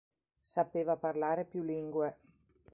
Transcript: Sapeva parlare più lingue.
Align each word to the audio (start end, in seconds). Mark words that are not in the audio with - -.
Sapeva 0.41 0.97
parlare 0.97 1.45
più 1.45 1.61
lingue. 1.61 2.17